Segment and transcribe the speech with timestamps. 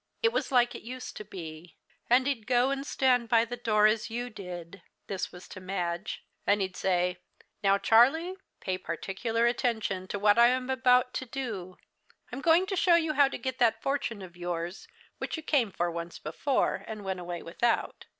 [0.23, 1.77] It was like it used to be.
[2.09, 6.25] And he'd go and stand by the door, as you did" this was to Madge
[6.47, 7.19] "and he'd say,
[7.61, 11.77] 'Now, Charlie, pay particular attention to what I am about to do.
[12.31, 14.87] I'm going to show you how to get that fortune of yours
[15.19, 18.07] which you came for once before and went away without.